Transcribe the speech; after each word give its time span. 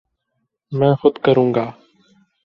میں 0.71 0.93
خود 0.95 1.15
کروں 1.17 1.53
گا 1.53 1.65